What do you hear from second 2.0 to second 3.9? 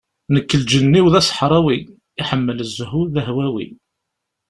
iḥemmel zzhu, d ahwawi.